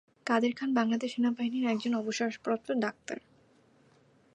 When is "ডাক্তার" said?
2.79-3.17